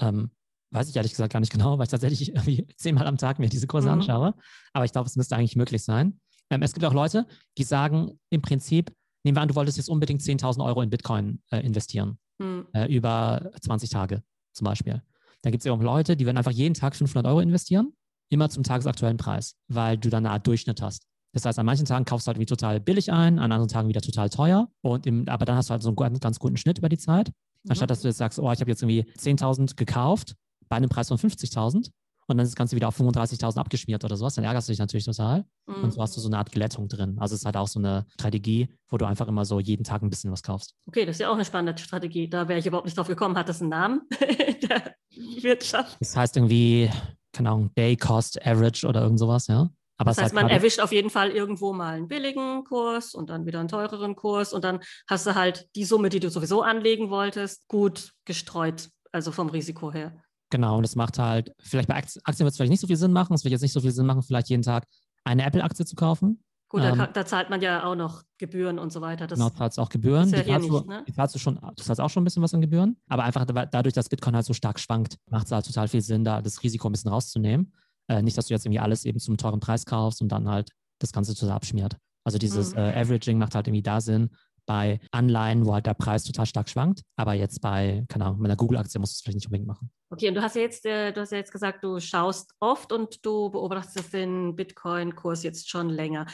Ähm, 0.00 0.30
weiß 0.70 0.88
ich 0.88 0.96
ehrlich 0.96 1.12
gesagt 1.12 1.32
gar 1.32 1.40
nicht 1.40 1.52
genau, 1.52 1.78
weil 1.78 1.84
ich 1.84 1.90
tatsächlich 1.90 2.28
irgendwie 2.34 2.66
zehnmal 2.76 3.06
am 3.06 3.16
Tag 3.16 3.38
mir 3.38 3.48
diese 3.48 3.66
Kurse 3.66 3.88
mhm. 3.88 3.94
anschaue. 3.94 4.34
Aber 4.72 4.84
ich 4.84 4.92
glaube, 4.92 5.08
es 5.08 5.16
müsste 5.16 5.36
eigentlich 5.36 5.56
möglich 5.56 5.82
sein. 5.82 6.20
Ähm, 6.50 6.62
es 6.62 6.72
gibt 6.72 6.84
auch 6.84 6.94
Leute, 6.94 7.26
die 7.56 7.64
sagen 7.64 8.18
im 8.30 8.42
Prinzip, 8.42 8.94
nehmen 9.24 9.36
wir 9.36 9.42
an, 9.42 9.48
du 9.48 9.54
wolltest 9.54 9.76
jetzt 9.76 9.88
unbedingt 9.88 10.22
10.000 10.22 10.64
Euro 10.64 10.82
in 10.82 10.90
Bitcoin 10.90 11.42
äh, 11.50 11.60
investieren, 11.60 12.18
hm. 12.40 12.66
äh, 12.72 12.86
über 12.94 13.50
20 13.60 13.90
Tage 13.90 14.22
zum 14.52 14.64
Beispiel. 14.64 15.02
Dann 15.42 15.52
gibt 15.52 15.62
es 15.62 15.66
ja 15.66 15.72
auch 15.72 15.82
Leute, 15.82 16.16
die 16.16 16.26
werden 16.26 16.36
einfach 16.36 16.52
jeden 16.52 16.74
Tag 16.74 16.96
500 16.96 17.26
Euro 17.26 17.40
investieren, 17.40 17.92
immer 18.28 18.48
zum 18.50 18.62
tagesaktuellen 18.62 19.16
Preis, 19.16 19.56
weil 19.68 19.96
du 19.96 20.10
dann 20.10 20.26
eine 20.26 20.32
Art 20.32 20.46
Durchschnitt 20.46 20.82
hast. 20.82 21.07
Das 21.32 21.44
heißt, 21.44 21.58
an 21.58 21.66
manchen 21.66 21.86
Tagen 21.86 22.04
kaufst 22.04 22.26
du 22.26 22.28
halt 22.28 22.38
wie 22.38 22.46
total 22.46 22.80
billig 22.80 23.12
ein, 23.12 23.38
an 23.38 23.52
anderen 23.52 23.68
Tagen 23.68 23.88
wieder 23.88 24.00
total 24.00 24.30
teuer. 24.30 24.68
Und 24.82 25.06
im, 25.06 25.28
aber 25.28 25.44
dann 25.44 25.56
hast 25.56 25.68
du 25.68 25.72
halt 25.72 25.82
so 25.82 25.94
einen 25.94 26.20
ganz 26.20 26.38
guten 26.38 26.56
Schnitt 26.56 26.78
über 26.78 26.88
die 26.88 26.98
Zeit. 26.98 27.30
Anstatt 27.68 27.90
dass 27.90 28.00
du 28.00 28.08
jetzt 28.08 28.18
sagst, 28.18 28.38
oh, 28.38 28.50
ich 28.50 28.60
habe 28.60 28.70
jetzt 28.70 28.82
irgendwie 28.82 29.04
10.000 29.18 29.76
gekauft 29.76 30.34
bei 30.68 30.76
einem 30.76 30.88
Preis 30.88 31.08
von 31.08 31.18
50.000 31.18 31.90
und 32.28 32.36
dann 32.36 32.44
ist 32.44 32.50
das 32.50 32.56
Ganze 32.56 32.76
wieder 32.76 32.88
auf 32.88 33.00
35.000 33.00 33.56
abgeschmiert 33.56 34.04
oder 34.04 34.16
sowas, 34.16 34.34
dann 34.34 34.44
ärgerst 34.44 34.68
du 34.68 34.72
dich 34.72 34.78
natürlich 34.78 35.06
total. 35.06 35.46
Mhm. 35.66 35.84
Und 35.84 35.92
so 35.92 36.02
hast 36.02 36.14
du 36.16 36.20
so 36.20 36.28
eine 36.28 36.36
Art 36.36 36.52
Glättung 36.52 36.86
drin. 36.86 37.16
Also 37.18 37.34
es 37.34 37.40
ist 37.40 37.46
halt 37.46 37.56
auch 37.56 37.68
so 37.68 37.78
eine 37.78 38.06
Strategie, 38.12 38.68
wo 38.90 38.98
du 38.98 39.06
einfach 39.06 39.28
immer 39.28 39.46
so 39.46 39.60
jeden 39.60 39.82
Tag 39.82 40.02
ein 40.02 40.10
bisschen 40.10 40.30
was 40.30 40.42
kaufst. 40.42 40.74
Okay, 40.86 41.06
das 41.06 41.16
ist 41.16 41.20
ja 41.20 41.30
auch 41.30 41.34
eine 41.34 41.46
spannende 41.46 41.80
Strategie. 41.82 42.28
Da 42.28 42.46
wäre 42.46 42.58
ich 42.58 42.66
überhaupt 42.66 42.84
nicht 42.84 42.98
drauf 42.98 43.08
gekommen. 43.08 43.36
Hat 43.36 43.48
das 43.48 43.62
einen 43.62 43.70
Namen 43.70 44.02
der 44.62 44.94
Wirtschaft? 45.42 45.96
Das 46.00 46.14
heißt 46.14 46.36
irgendwie, 46.36 46.90
keine 47.32 47.48
Ahnung, 47.48 47.70
Day 47.74 47.96
Cost 47.96 48.44
Average 48.44 48.86
oder 48.86 49.02
irgend 49.02 49.18
sowas, 49.18 49.46
ja. 49.46 49.70
Aber 49.98 50.10
das 50.10 50.22
heißt, 50.22 50.34
man 50.34 50.48
erwischt 50.48 50.80
auf 50.80 50.92
jeden 50.92 51.10
Fall 51.10 51.30
irgendwo 51.30 51.72
mal 51.72 51.94
einen 51.94 52.06
billigen 52.06 52.64
Kurs 52.64 53.14
und 53.14 53.30
dann 53.30 53.46
wieder 53.46 53.58
einen 53.58 53.68
teureren 53.68 54.14
Kurs 54.14 54.52
und 54.52 54.62
dann 54.62 54.78
hast 55.08 55.26
du 55.26 55.34
halt 55.34 55.68
die 55.74 55.84
Summe, 55.84 56.08
die 56.08 56.20
du 56.20 56.30
sowieso 56.30 56.62
anlegen 56.62 57.10
wolltest, 57.10 57.66
gut 57.66 58.12
gestreut, 58.24 58.90
also 59.10 59.32
vom 59.32 59.48
Risiko 59.48 59.92
her. 59.92 60.22
Genau, 60.50 60.76
und 60.76 60.82
das 60.84 60.94
macht 60.94 61.18
halt, 61.18 61.52
vielleicht 61.58 61.88
bei 61.88 61.96
Aktien, 61.96 62.22
Aktien 62.24 62.44
wird 62.44 62.52
es 62.52 62.56
vielleicht 62.56 62.70
nicht 62.70 62.80
so 62.80 62.86
viel 62.86 62.96
Sinn 62.96 63.12
machen. 63.12 63.34
Es 63.34 63.44
wird 63.44 63.52
jetzt 63.52 63.60
nicht 63.60 63.72
so 63.72 63.80
viel 63.80 63.90
Sinn 63.90 64.06
machen, 64.06 64.22
vielleicht 64.22 64.48
jeden 64.48 64.62
Tag 64.62 64.84
eine 65.24 65.44
Apple-Aktie 65.44 65.84
zu 65.84 65.96
kaufen. 65.96 66.42
Gut, 66.70 66.82
da, 66.82 66.90
ähm, 66.90 67.08
da, 67.12 67.24
zahlt 67.24 67.48
man 67.48 67.62
ja 67.62 67.84
auch 67.84 67.94
noch 67.94 68.22
Gebühren 68.36 68.78
und 68.78 68.92
so 68.92 69.00
weiter. 69.00 69.26
Das 69.26 69.38
genau, 69.38 69.50
zahlst 69.50 69.78
auch 69.78 69.88
Gebühren. 69.88 70.28
Ja 70.28 70.42
die, 70.42 70.50
zahlst 70.50 70.70
nicht, 70.70 70.84
du, 70.84 70.88
ne? 70.88 71.04
die 71.08 71.12
zahlst 71.12 71.34
du 71.34 71.38
schon, 71.38 71.54
du 71.54 71.82
zahlst 71.82 72.00
auch 72.00 72.10
schon 72.10 72.22
ein 72.22 72.24
bisschen 72.24 72.42
was 72.42 72.52
an 72.52 72.60
Gebühren. 72.60 72.98
Aber 73.08 73.24
einfach 73.24 73.46
dadurch, 73.46 73.94
dass 73.94 74.08
Bitcoin 74.08 74.36
halt 74.36 74.44
so 74.44 74.52
stark 74.52 74.78
schwankt, 74.78 75.16
macht 75.30 75.46
es 75.46 75.52
halt 75.52 75.66
total 75.66 75.88
viel 75.88 76.02
Sinn, 76.02 76.24
da 76.24 76.42
das 76.42 76.62
Risiko 76.62 76.88
ein 76.88 76.92
bisschen 76.92 77.10
rauszunehmen. 77.10 77.72
Äh, 78.08 78.22
nicht, 78.22 78.36
dass 78.36 78.46
du 78.46 78.54
jetzt 78.54 78.66
irgendwie 78.66 78.80
alles 78.80 79.04
eben 79.04 79.20
zum 79.20 79.36
teuren 79.36 79.60
Preis 79.60 79.86
kaufst 79.86 80.22
und 80.22 80.28
dann 80.28 80.48
halt 80.48 80.70
das 80.98 81.12
Ganze 81.12 81.34
total 81.34 81.54
abschmiert. 81.54 81.96
Also 82.24 82.38
dieses 82.38 82.72
mhm. 82.72 82.78
äh, 82.78 83.00
Averaging 83.00 83.38
macht 83.38 83.54
halt 83.54 83.68
irgendwie 83.68 83.82
da 83.82 84.00
Sinn 84.00 84.30
bei 84.68 85.00
Anleihen, 85.12 85.64
wo 85.64 85.72
halt 85.72 85.86
der 85.86 85.94
Preis 85.94 86.24
total 86.24 86.44
stark 86.44 86.68
schwankt. 86.68 87.02
Aber 87.16 87.32
jetzt 87.32 87.62
bei, 87.62 88.04
keine 88.08 88.26
Ahnung, 88.26 88.40
mit 88.40 88.50
einer 88.50 88.56
Google-Aktie 88.56 89.00
musst 89.00 89.14
du 89.14 89.16
es 89.16 89.20
vielleicht 89.22 89.36
nicht 89.36 89.46
unbedingt 89.46 89.66
machen. 89.66 89.90
Okay, 90.10 90.28
und 90.28 90.34
du 90.34 90.42
hast 90.42 90.56
ja 90.56 90.62
jetzt, 90.62 90.84
äh, 90.84 91.10
du 91.10 91.22
hast 91.22 91.32
ja 91.32 91.38
jetzt 91.38 91.52
gesagt, 91.52 91.82
du 91.82 91.98
schaust 92.00 92.52
oft 92.60 92.92
und 92.92 93.24
du 93.24 93.50
beobachtest 93.50 94.12
den 94.12 94.56
Bitcoin-Kurs 94.56 95.42
jetzt 95.42 95.70
schon 95.70 95.88
länger. 95.88 96.26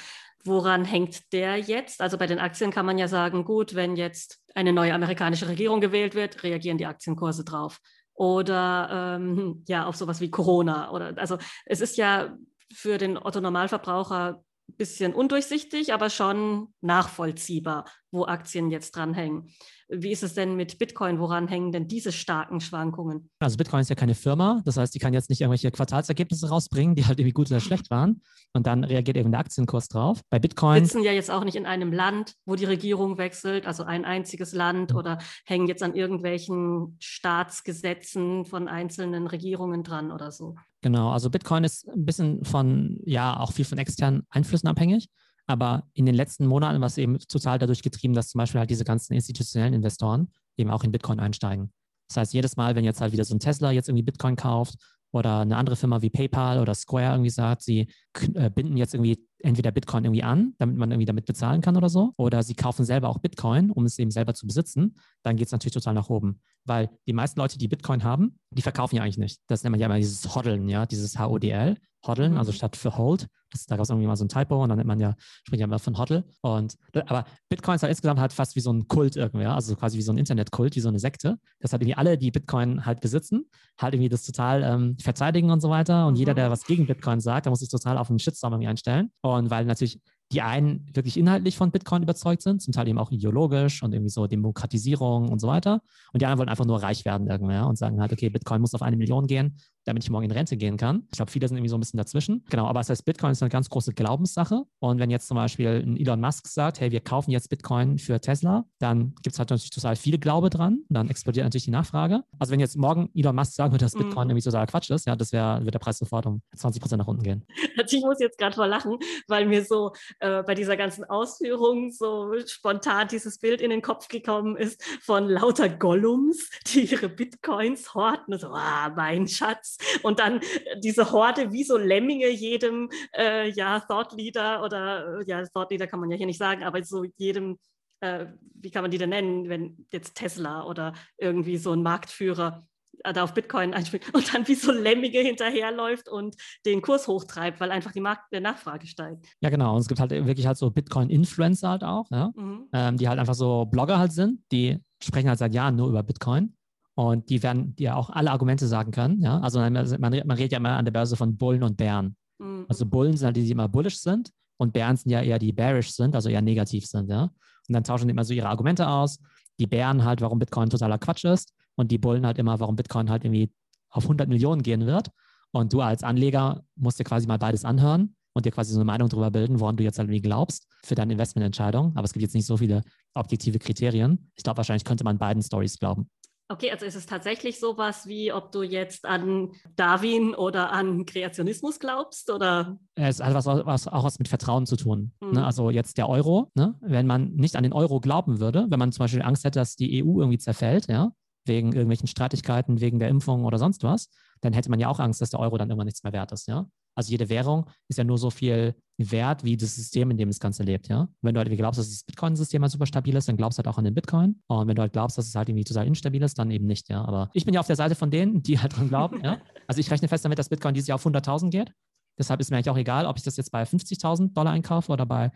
Woran 0.44 0.84
hängt 0.84 1.32
der 1.32 1.58
jetzt? 1.58 2.00
Also 2.00 2.18
bei 2.18 2.26
den 2.26 2.40
Aktien 2.40 2.72
kann 2.72 2.86
man 2.86 2.98
ja 2.98 3.06
sagen, 3.06 3.44
gut, 3.44 3.76
wenn 3.76 3.94
jetzt 3.96 4.40
eine 4.54 4.72
neue 4.72 4.92
amerikanische 4.92 5.48
Regierung 5.48 5.80
gewählt 5.80 6.16
wird, 6.16 6.42
reagieren 6.42 6.76
die 6.76 6.86
Aktienkurse 6.86 7.44
drauf. 7.44 7.78
Oder 8.14 9.16
ähm, 9.16 9.62
ja, 9.68 9.86
auf 9.86 9.96
sowas 9.96 10.20
wie 10.20 10.30
Corona. 10.30 10.90
Oder 10.90 11.14
also 11.16 11.38
es 11.66 11.80
ist 11.80 11.96
ja 11.96 12.36
für 12.72 12.98
den 12.98 13.18
Otto 13.18 13.40
Normalverbraucher 13.40 14.42
bisschen 14.76 15.14
undurchsichtig, 15.14 15.92
aber 15.92 16.10
schon 16.10 16.72
nachvollziehbar, 16.80 17.84
wo 18.14 18.24
Aktien 18.24 18.70
jetzt 18.70 18.92
dranhängen. 18.92 19.50
Wie 19.88 20.12
ist 20.12 20.22
es 20.22 20.32
denn 20.32 20.56
mit 20.56 20.78
Bitcoin? 20.78 21.18
Woran 21.18 21.46
hängen 21.46 21.70
denn 21.70 21.88
diese 21.88 22.10
starken 22.10 22.60
Schwankungen? 22.60 23.28
Also 23.38 23.58
Bitcoin 23.58 23.80
ist 23.80 23.90
ja 23.90 23.96
keine 23.96 24.14
Firma, 24.14 24.62
das 24.64 24.78
heißt, 24.78 24.94
die 24.94 24.98
kann 24.98 25.12
jetzt 25.12 25.28
nicht 25.28 25.42
irgendwelche 25.42 25.70
Quartalsergebnisse 25.70 26.48
rausbringen, 26.48 26.94
die 26.94 27.04
halt 27.04 27.18
irgendwie 27.18 27.34
gut 27.34 27.50
oder 27.50 27.60
schlecht 27.60 27.90
waren. 27.90 28.22
Und 28.54 28.66
dann 28.66 28.84
reagiert 28.84 29.16
eben 29.16 29.30
der 29.30 29.40
Aktienkurs 29.40 29.88
drauf. 29.88 30.20
Bei 30.30 30.38
Bitcoin. 30.38 30.84
sitzen 30.84 31.02
ja 31.02 31.12
jetzt 31.12 31.30
auch 31.30 31.44
nicht 31.44 31.56
in 31.56 31.66
einem 31.66 31.92
Land, 31.92 32.34
wo 32.46 32.54
die 32.54 32.64
Regierung 32.64 33.18
wechselt, 33.18 33.66
also 33.66 33.82
ein 33.82 34.04
einziges 34.04 34.52
Land 34.52 34.92
mhm. 34.92 34.96
oder 34.96 35.18
hängen 35.44 35.66
jetzt 35.66 35.82
an 35.82 35.94
irgendwelchen 35.94 36.96
Staatsgesetzen 37.00 38.46
von 38.46 38.68
einzelnen 38.68 39.26
Regierungen 39.26 39.82
dran 39.82 40.12
oder 40.12 40.30
so. 40.32 40.54
Genau, 40.80 41.10
also 41.10 41.30
Bitcoin 41.30 41.64
ist 41.64 41.88
ein 41.88 42.04
bisschen 42.04 42.44
von, 42.44 43.00
ja, 43.04 43.38
auch 43.38 43.52
viel 43.52 43.64
von 43.64 43.78
externen 43.78 44.26
Einflüssen 44.30 44.68
abhängig. 44.68 45.08
Aber 45.46 45.84
in 45.92 46.06
den 46.06 46.14
letzten 46.14 46.46
Monaten 46.46 46.80
war 46.80 46.86
es 46.86 46.98
eben 46.98 47.18
total 47.18 47.58
dadurch 47.58 47.82
getrieben, 47.82 48.14
dass 48.14 48.28
zum 48.28 48.38
Beispiel 48.38 48.60
halt 48.60 48.70
diese 48.70 48.84
ganzen 48.84 49.14
institutionellen 49.14 49.74
Investoren 49.74 50.28
eben 50.56 50.70
auch 50.70 50.84
in 50.84 50.92
Bitcoin 50.92 51.20
einsteigen. 51.20 51.72
Das 52.08 52.16
heißt, 52.16 52.34
jedes 52.34 52.56
Mal, 52.56 52.74
wenn 52.76 52.84
jetzt 52.84 53.00
halt 53.00 53.12
wieder 53.12 53.24
so 53.24 53.34
ein 53.34 53.40
Tesla 53.40 53.70
jetzt 53.70 53.88
irgendwie 53.88 54.04
Bitcoin 54.04 54.36
kauft 54.36 54.76
oder 55.12 55.40
eine 55.40 55.56
andere 55.56 55.76
Firma 55.76 56.02
wie 56.02 56.10
PayPal 56.10 56.58
oder 56.58 56.74
Square 56.74 57.12
irgendwie 57.12 57.30
sagt, 57.30 57.62
sie 57.62 57.88
äh, 58.34 58.50
binden 58.50 58.76
jetzt 58.76 58.94
irgendwie 58.94 59.24
entweder 59.38 59.70
Bitcoin 59.70 60.04
irgendwie 60.04 60.22
an, 60.22 60.54
damit 60.58 60.76
man 60.76 60.90
irgendwie 60.90 61.06
damit 61.06 61.26
bezahlen 61.26 61.60
kann 61.60 61.76
oder 61.76 61.88
so, 61.88 62.12
oder 62.16 62.42
sie 62.42 62.54
kaufen 62.54 62.84
selber 62.84 63.08
auch 63.08 63.18
Bitcoin, 63.18 63.70
um 63.70 63.84
es 63.84 63.98
eben 63.98 64.10
selber 64.10 64.34
zu 64.34 64.46
besitzen, 64.46 64.96
dann 65.22 65.36
geht 65.36 65.46
es 65.46 65.52
natürlich 65.52 65.74
total 65.74 65.94
nach 65.94 66.08
oben. 66.08 66.40
Weil 66.64 66.90
die 67.06 67.12
meisten 67.12 67.38
Leute, 67.38 67.58
die 67.58 67.68
Bitcoin 67.68 68.02
haben, 68.02 68.38
die 68.50 68.62
verkaufen 68.62 68.96
ja 68.96 69.02
eigentlich 69.02 69.18
nicht. 69.18 69.40
Das 69.46 69.62
nennt 69.62 69.72
man 69.72 69.80
ja 69.80 69.86
immer 69.86 69.98
dieses 69.98 70.34
Hodeln, 70.34 70.68
ja, 70.68 70.86
dieses 70.86 71.18
HODL, 71.18 71.76
Hodeln, 72.06 72.32
mhm. 72.32 72.38
also 72.38 72.52
statt 72.52 72.76
für 72.76 72.96
Hold. 72.96 73.28
Das, 73.54 73.66
da 73.66 73.76
gab 73.76 73.84
es 73.84 73.90
irgendwie 73.90 74.06
mal 74.06 74.16
so 74.16 74.24
ein 74.24 74.28
Typo 74.28 74.62
und 74.62 74.68
dann 74.68 74.78
nennt 74.78 74.88
man 74.88 75.00
ja, 75.00 75.14
spricht 75.44 75.60
ja 75.60 75.66
immer 75.66 75.78
von 75.78 75.96
Hodl. 75.96 76.24
Und, 76.42 76.76
aber 77.06 77.24
Bitcoin 77.48 77.76
ist 77.76 77.82
halt 77.82 77.90
insgesamt 77.90 78.20
halt 78.20 78.32
fast 78.32 78.56
wie 78.56 78.60
so 78.60 78.72
ein 78.72 78.86
Kult 78.88 79.16
irgendwie, 79.16 79.46
also 79.46 79.74
quasi 79.76 79.96
wie 79.96 80.02
so 80.02 80.12
ein 80.12 80.18
Internetkult, 80.18 80.76
wie 80.76 80.80
so 80.80 80.88
eine 80.88 80.98
Sekte. 80.98 81.38
Das 81.60 81.72
hat 81.72 81.80
irgendwie 81.80 81.96
alle, 81.96 82.18
die 82.18 82.30
Bitcoin 82.30 82.84
halt 82.84 83.00
besitzen, 83.00 83.46
halt 83.78 83.94
irgendwie 83.94 84.08
das 84.08 84.24
total 84.24 84.62
ähm, 84.62 84.96
verteidigen 85.00 85.50
und 85.50 85.60
so 85.60 85.70
weiter. 85.70 86.06
Und 86.06 86.14
mhm. 86.14 86.18
jeder, 86.18 86.34
der 86.34 86.50
was 86.50 86.64
gegen 86.64 86.86
Bitcoin 86.86 87.20
sagt, 87.20 87.46
der 87.46 87.50
muss 87.50 87.60
sich 87.60 87.68
total 87.68 87.98
auf 87.98 88.10
einen 88.10 88.18
Shitstorm 88.18 88.52
irgendwie 88.52 88.68
einstellen. 88.68 89.10
Und 89.22 89.50
weil 89.50 89.64
natürlich 89.64 90.00
die 90.32 90.42
einen 90.42 90.86
wirklich 90.92 91.16
inhaltlich 91.16 91.56
von 91.56 91.70
Bitcoin 91.70 92.02
überzeugt 92.02 92.42
sind, 92.42 92.62
zum 92.62 92.72
Teil 92.72 92.88
eben 92.88 92.98
auch 92.98 93.10
ideologisch 93.10 93.82
und 93.82 93.92
irgendwie 93.92 94.10
so 94.10 94.26
Demokratisierung 94.26 95.28
und 95.28 95.40
so 95.40 95.46
weiter. 95.48 95.80
Und 96.12 96.22
die 96.22 96.26
anderen 96.26 96.38
wollen 96.38 96.48
einfach 96.48 96.64
nur 96.64 96.82
reich 96.82 97.04
werden 97.04 97.28
irgendwie 97.28 97.52
ja, 97.52 97.64
und 97.64 97.76
sagen 97.76 98.00
halt, 98.00 98.12
okay, 98.12 98.30
Bitcoin 98.30 98.60
muss 98.60 98.74
auf 98.74 98.82
eine 98.82 98.96
Million 98.96 99.26
gehen, 99.26 99.56
damit 99.84 100.04
ich 100.04 100.10
morgen 100.10 100.24
in 100.24 100.30
Rente 100.30 100.56
gehen 100.56 100.76
kann. 100.76 101.06
Ich 101.10 101.16
glaube, 101.16 101.30
viele 101.30 101.48
sind 101.48 101.56
irgendwie 101.56 101.68
so 101.68 101.76
ein 101.76 101.80
bisschen 101.80 101.98
dazwischen. 101.98 102.44
Genau, 102.50 102.66
aber 102.66 102.80
das 102.80 102.90
heißt, 102.90 103.04
Bitcoin 103.04 103.32
ist 103.32 103.42
eine 103.42 103.50
ganz 103.50 103.68
große 103.68 103.92
Glaubenssache. 103.92 104.64
Und 104.80 104.98
wenn 104.98 105.10
jetzt 105.10 105.28
zum 105.28 105.36
Beispiel 105.36 105.82
ein 105.84 105.96
Elon 105.96 106.20
Musk 106.20 106.46
sagt, 106.46 106.80
hey, 106.80 106.90
wir 106.90 107.00
kaufen 107.00 107.30
jetzt 107.30 107.48
Bitcoin 107.48 107.98
für 107.98 108.20
Tesla, 108.20 108.64
dann 108.78 109.14
gibt 109.22 109.34
es 109.34 109.38
halt 109.38 109.50
natürlich 109.50 109.70
total 109.70 109.96
viele 109.96 110.18
Glaube 110.18 110.50
dran. 110.50 110.80
Dann 110.88 111.08
explodiert 111.08 111.44
natürlich 111.44 111.64
die 111.64 111.70
Nachfrage. 111.70 112.22
Also 112.38 112.52
wenn 112.52 112.60
jetzt 112.60 112.76
morgen 112.76 113.10
Elon 113.14 113.34
Musk 113.34 113.52
sagen 113.52 113.72
würde, 113.72 113.84
dass 113.84 113.92
Bitcoin 113.92 114.26
mhm. 114.26 114.30
irgendwie 114.30 114.44
totaler 114.44 114.66
Quatsch 114.66 114.90
ist, 114.90 115.06
ja, 115.06 115.16
das 115.16 115.32
wäre, 115.32 115.64
wird 115.64 115.74
der 115.74 115.78
Preis 115.78 115.98
sofort 115.98 116.26
um 116.26 116.42
20 116.56 116.80
Prozent 116.80 116.98
nach 116.98 117.08
unten 117.08 117.22
gehen. 117.22 117.46
Also 117.76 117.96
ich 117.96 118.04
muss 118.04 118.20
jetzt 118.20 118.38
gerade 118.38 118.54
vor 118.54 118.66
lachen, 118.66 118.98
weil 119.28 119.46
mir 119.46 119.64
so 119.64 119.92
äh, 120.20 120.42
bei 120.42 120.54
dieser 120.54 120.76
ganzen 120.76 121.04
Ausführung 121.04 121.90
so 121.90 122.32
spontan 122.46 123.08
dieses 123.08 123.38
Bild 123.38 123.60
in 123.60 123.70
den 123.70 123.82
Kopf 123.82 124.08
gekommen 124.08 124.56
ist 124.56 124.82
von 125.02 125.28
lauter 125.28 125.68
Gollums, 125.68 126.50
die 126.68 126.84
ihre 126.84 127.08
Bitcoins 127.08 127.94
horten. 127.94 128.38
So, 128.38 128.48
ah, 128.48 128.92
mein 128.94 129.28
Schatz, 129.28 129.73
und 130.02 130.18
dann 130.18 130.40
diese 130.78 131.12
Horde 131.12 131.52
wie 131.52 131.64
so 131.64 131.76
Lemminge 131.76 132.28
jedem 132.28 132.90
äh, 133.16 133.50
ja, 133.50 133.80
Thought 133.80 134.12
Leader 134.12 134.62
oder 134.62 135.20
äh, 135.20 135.24
ja, 135.26 135.44
Thought 135.46 135.70
Leader 135.70 135.86
kann 135.86 136.00
man 136.00 136.10
ja 136.10 136.16
hier 136.16 136.26
nicht 136.26 136.38
sagen, 136.38 136.62
aber 136.64 136.82
so 136.84 137.04
jedem, 137.16 137.58
äh, 138.00 138.26
wie 138.54 138.70
kann 138.70 138.82
man 138.82 138.90
die 138.90 138.98
denn 138.98 139.10
nennen, 139.10 139.48
wenn 139.48 139.86
jetzt 139.92 140.14
Tesla 140.14 140.64
oder 140.64 140.94
irgendwie 141.18 141.56
so 141.56 141.72
ein 141.72 141.82
Marktführer 141.82 142.66
äh, 143.02 143.12
da 143.12 143.24
auf 143.24 143.34
Bitcoin 143.34 143.74
einspielt 143.74 144.12
und 144.14 144.32
dann 144.32 144.46
wie 144.48 144.54
so 144.54 144.72
Lemminge 144.72 145.20
hinterherläuft 145.20 146.08
und 146.08 146.36
den 146.66 146.82
Kurs 146.82 147.08
hochtreibt, 147.08 147.60
weil 147.60 147.70
einfach 147.70 147.92
die 147.92 148.00
Markt 148.00 148.32
der 148.32 148.40
Nachfrage 148.40 148.86
steigt. 148.86 149.26
Ja, 149.40 149.50
genau. 149.50 149.74
Und 149.74 149.80
es 149.80 149.88
gibt 149.88 150.00
halt 150.00 150.10
wirklich 150.10 150.46
halt 150.46 150.56
so 150.56 150.70
Bitcoin-Influencer 150.70 151.68
halt 151.68 151.84
auch, 151.84 152.10
ja? 152.10 152.32
Mhm. 152.34 152.68
Ähm, 152.72 152.96
die 152.96 153.08
halt 153.08 153.18
einfach 153.18 153.34
so 153.34 153.66
Blogger 153.66 153.98
halt 153.98 154.12
sind, 154.12 154.40
die 154.52 154.78
sprechen 155.02 155.28
halt 155.28 155.38
seit 155.38 155.54
Jahren 155.54 155.76
nur 155.76 155.88
über 155.88 156.02
Bitcoin 156.02 156.54
und 156.94 157.28
die 157.28 157.42
werden 157.42 157.74
dir 157.76 157.96
auch 157.96 158.10
alle 158.10 158.30
Argumente 158.30 158.66
sagen 158.66 158.92
können. 158.92 159.20
Ja? 159.20 159.40
Also 159.40 159.58
man, 159.58 159.72
man, 159.72 160.12
redet 160.12 160.52
ja 160.52 160.58
immer 160.58 160.76
an 160.76 160.84
der 160.84 160.92
Börse 160.92 161.16
von 161.16 161.36
Bullen 161.36 161.62
und 161.62 161.76
Bären. 161.76 162.16
Mhm. 162.38 162.66
Also 162.68 162.86
Bullen 162.86 163.16
sind 163.16 163.26
halt 163.26 163.36
die, 163.36 163.44
die 163.44 163.50
immer 163.50 163.68
bullish 163.68 163.98
sind 163.98 164.30
und 164.58 164.72
Bären 164.72 164.96
sind 164.96 165.10
ja 165.10 165.20
eher 165.20 165.38
die 165.38 165.52
bearish 165.52 165.92
sind, 165.92 166.14
also 166.14 166.28
eher 166.28 166.42
negativ 166.42 166.86
sind. 166.86 167.10
Ja? 167.10 167.24
Und 167.24 167.72
dann 167.72 167.84
tauschen 167.84 168.06
die 168.06 168.12
immer 168.12 168.24
so 168.24 168.32
ihre 168.32 168.48
Argumente 168.48 168.88
aus. 168.88 169.18
Die 169.58 169.66
Bären 169.66 170.04
halt, 170.04 170.20
warum 170.20 170.38
Bitcoin 170.38 170.70
totaler 170.70 170.98
Quatsch 170.98 171.24
ist 171.24 171.52
und 171.76 171.90
die 171.90 171.98
Bullen 171.98 172.26
halt 172.26 172.38
immer, 172.38 172.60
warum 172.60 172.76
Bitcoin 172.76 173.10
halt 173.10 173.24
irgendwie 173.24 173.52
auf 173.90 174.04
100 174.04 174.28
Millionen 174.28 174.62
gehen 174.62 174.86
wird. 174.86 175.10
Und 175.52 175.72
du 175.72 175.80
als 175.80 176.02
Anleger 176.02 176.64
musst 176.76 176.98
dir 176.98 177.04
quasi 177.04 177.26
mal 177.26 177.38
beides 177.38 177.64
anhören 177.64 178.16
und 178.32 178.44
dir 178.44 178.50
quasi 178.50 178.72
so 178.72 178.78
eine 178.78 178.84
Meinung 178.84 179.08
darüber 179.08 179.30
bilden, 179.30 179.60
woran 179.60 179.76
du 179.76 179.84
jetzt 179.84 179.98
halt 179.98 180.08
irgendwie 180.08 180.22
glaubst 180.22 180.66
für 180.82 180.96
deine 180.96 181.12
Investmententscheidung. 181.12 181.92
Aber 181.94 182.04
es 182.04 182.12
gibt 182.12 182.22
jetzt 182.22 182.34
nicht 182.34 182.46
so 182.46 182.56
viele 182.56 182.82
objektive 183.14 183.60
Kriterien. 183.60 184.30
Ich 184.36 184.42
glaube, 184.42 184.56
wahrscheinlich 184.56 184.84
könnte 184.84 185.04
man 185.04 185.18
beiden 185.18 185.42
Stories 185.42 185.78
glauben. 185.78 186.10
Okay, 186.48 186.70
also 186.70 186.84
ist 186.84 186.94
es 186.94 187.06
tatsächlich 187.06 187.58
sowas 187.58 188.06
wie, 188.06 188.30
ob 188.30 188.52
du 188.52 188.62
jetzt 188.62 189.06
an 189.06 189.52
Darwin 189.76 190.34
oder 190.34 190.72
an 190.72 191.06
Kreationismus 191.06 191.78
glaubst? 191.78 192.30
Oder? 192.30 192.78
Es 192.96 193.20
hat 193.20 193.32
was, 193.32 193.46
was, 193.46 193.88
auch 193.88 194.04
was 194.04 194.18
mit 194.18 194.28
Vertrauen 194.28 194.66
zu 194.66 194.76
tun. 194.76 195.12
Mhm. 195.20 195.32
Ne? 195.32 195.46
Also 195.46 195.70
jetzt 195.70 195.96
der 195.96 196.08
Euro, 196.08 196.50
ne? 196.54 196.74
wenn 196.82 197.06
man 197.06 197.32
nicht 197.32 197.56
an 197.56 197.62
den 197.62 197.72
Euro 197.72 197.98
glauben 197.98 198.40
würde, 198.40 198.66
wenn 198.68 198.78
man 198.78 198.92
zum 198.92 199.04
Beispiel 199.04 199.22
Angst 199.22 199.44
hätte, 199.44 199.58
dass 199.58 199.76
die 199.76 200.04
EU 200.04 200.20
irgendwie 200.20 200.38
zerfällt, 200.38 200.88
ja, 200.88 201.12
wegen 201.46 201.72
irgendwelchen 201.72 202.08
Streitigkeiten, 202.08 202.80
wegen 202.80 202.98
der 202.98 203.08
Impfung 203.08 203.44
oder 203.44 203.58
sonst 203.58 203.82
was, 203.82 204.08
dann 204.42 204.52
hätte 204.52 204.70
man 204.70 204.80
ja 204.80 204.88
auch 204.88 205.00
Angst, 205.00 205.22
dass 205.22 205.30
der 205.30 205.40
Euro 205.40 205.56
dann 205.56 205.70
irgendwann 205.70 205.86
nichts 205.86 206.02
mehr 206.02 206.12
wert 206.12 206.32
ist, 206.32 206.46
ja. 206.46 206.66
Also 206.94 207.10
jede 207.10 207.28
Währung 207.28 207.68
ist 207.88 207.96
ja 207.96 208.04
nur 208.04 208.18
so 208.18 208.30
viel 208.30 208.74
wert, 208.96 209.42
wie 209.42 209.56
das 209.56 209.74
System, 209.74 210.10
in 210.10 210.16
dem 210.16 210.28
das 210.28 210.38
Ganze 210.38 210.62
lebt, 210.62 210.88
ja. 210.88 211.08
wenn 211.20 211.34
du 211.34 211.40
halt 211.40 211.50
glaubst, 211.56 211.78
dass 211.78 211.90
das 211.90 212.04
Bitcoin-System 212.04 212.62
halt 212.62 212.70
super 212.70 212.86
stabil 212.86 213.16
ist, 213.16 213.28
dann 213.28 213.36
glaubst 213.36 213.58
du 213.58 213.60
halt 213.60 213.68
auch 213.68 213.78
an 213.78 213.84
den 213.84 213.94
Bitcoin. 213.94 214.40
Und 214.46 214.68
wenn 214.68 214.76
du 214.76 214.82
halt 214.82 214.92
glaubst, 214.92 215.18
dass 215.18 215.26
es 215.26 215.34
halt 215.34 215.48
irgendwie 215.48 215.64
total 215.64 215.86
instabil 215.86 216.22
ist, 216.22 216.38
dann 216.38 216.50
eben 216.50 216.66
nicht, 216.66 216.88
ja. 216.88 217.04
Aber 217.04 217.30
ich 217.32 217.44
bin 217.44 217.54
ja 217.54 217.60
auf 217.60 217.66
der 217.66 217.76
Seite 217.76 217.94
von 217.96 218.10
denen, 218.10 218.42
die 218.42 218.58
halt 218.58 218.76
dran 218.76 218.88
glauben, 218.88 219.20
ja. 219.22 219.38
Also 219.66 219.80
ich 219.80 219.90
rechne 219.90 220.08
fest 220.08 220.24
damit, 220.24 220.38
dass 220.38 220.50
Bitcoin 220.50 220.74
dieses 220.74 220.88
Jahr 220.88 220.96
auf 220.96 221.06
100.000 221.06 221.50
geht. 221.50 221.72
Deshalb 222.18 222.40
ist 222.40 222.50
mir 222.50 222.58
eigentlich 222.58 222.70
auch 222.70 222.76
egal, 222.76 223.06
ob 223.06 223.16
ich 223.16 223.22
das 223.22 223.36
jetzt 223.36 223.50
bei 223.50 223.62
50.000 223.62 224.34
Dollar 224.34 224.52
einkaufe 224.52 224.92
oder 224.92 225.06
bei 225.06 225.32